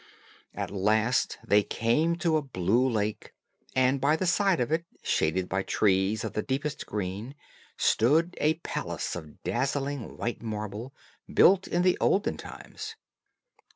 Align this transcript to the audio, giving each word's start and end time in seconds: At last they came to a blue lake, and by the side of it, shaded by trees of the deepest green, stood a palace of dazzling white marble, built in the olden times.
At 0.55 0.71
last 0.71 1.37
they 1.45 1.61
came 1.61 2.15
to 2.15 2.35
a 2.35 2.41
blue 2.41 2.89
lake, 2.89 3.33
and 3.75 4.01
by 4.01 4.15
the 4.15 4.25
side 4.25 4.59
of 4.59 4.71
it, 4.71 4.83
shaded 5.03 5.47
by 5.47 5.61
trees 5.61 6.23
of 6.23 6.33
the 6.33 6.41
deepest 6.41 6.87
green, 6.87 7.35
stood 7.77 8.33
a 8.41 8.55
palace 8.55 9.15
of 9.15 9.43
dazzling 9.43 10.17
white 10.17 10.41
marble, 10.41 10.91
built 11.31 11.67
in 11.67 11.83
the 11.83 11.99
olden 12.01 12.37
times. 12.37 12.95